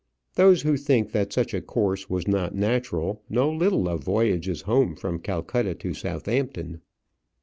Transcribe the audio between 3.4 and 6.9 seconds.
little of voyages home from Calcutta to Southampton.